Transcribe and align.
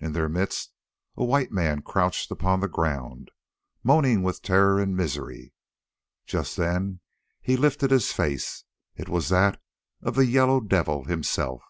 In 0.00 0.14
their 0.14 0.30
midst 0.30 0.72
a 1.18 1.24
white 1.26 1.52
man 1.52 1.82
crouched 1.82 2.30
upon 2.30 2.60
the 2.60 2.66
ground, 2.66 3.30
moaning 3.84 4.22
with 4.22 4.40
terror 4.40 4.80
and 4.80 4.96
misery. 4.96 5.52
Just 6.24 6.56
then 6.56 7.00
he 7.42 7.58
lifted 7.58 7.90
his 7.90 8.10
face—it 8.10 9.06
was 9.10 9.28
that 9.28 9.60
of 10.00 10.14
the 10.14 10.24
Yellow 10.24 10.60
Devil 10.60 11.04
himself. 11.04 11.62